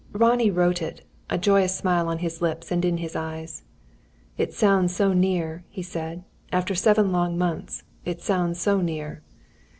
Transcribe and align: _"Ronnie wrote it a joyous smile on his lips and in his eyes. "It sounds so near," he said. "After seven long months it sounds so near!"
_"Ronnie 0.19 0.49
wrote 0.49 0.81
it 0.81 1.05
a 1.29 1.37
joyous 1.37 1.75
smile 1.77 2.07
on 2.07 2.17
his 2.17 2.41
lips 2.41 2.71
and 2.71 2.83
in 2.83 2.97
his 2.97 3.15
eyes. 3.15 3.61
"It 4.35 4.51
sounds 4.51 4.95
so 4.95 5.13
near," 5.13 5.63
he 5.69 5.83
said. 5.83 6.23
"After 6.51 6.73
seven 6.73 7.11
long 7.11 7.37
months 7.37 7.83
it 8.03 8.19
sounds 8.19 8.59
so 8.59 8.81
near!" 8.81 9.21